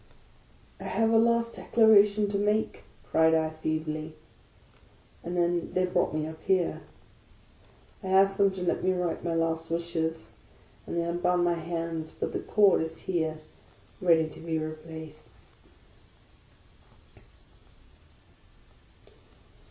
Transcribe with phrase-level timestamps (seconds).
[0.79, 4.15] "I have a last declaration to make," cried I, feebly..
[5.23, 6.81] And then they brought me up here.
[8.01, 10.31] I asked them to let me write my last wishes;
[10.87, 13.37] and they un bound my hands; but the cord is here,
[14.01, 15.27] ready to be replaced.